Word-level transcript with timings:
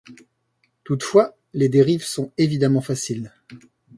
Toutefois, 0.83 1.37
les 1.53 1.69
dérives 1.69 2.03
sont 2.03 2.31
évidemment 2.39 2.81
faciles. 2.81 3.31